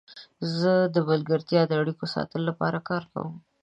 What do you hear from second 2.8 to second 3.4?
کار کوم.